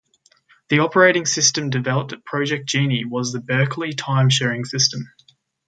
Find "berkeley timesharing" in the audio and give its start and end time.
3.39-4.65